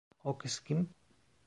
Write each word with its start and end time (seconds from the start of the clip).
O 0.23 0.37
kız 0.37 0.59
kim? 0.59 0.89